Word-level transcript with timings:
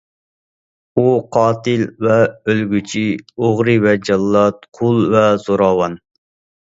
ئۇ 1.01 1.03
قاتىل 1.37 1.83
ۋە 2.07 2.15
ئۆلگۈچى، 2.53 3.05
ئوغرى 3.43 3.77
ۋە 3.87 3.95
جاللات، 4.09 4.69
قۇل 4.79 5.01
ۋە 5.17 5.23
زوراۋان. 5.47 6.01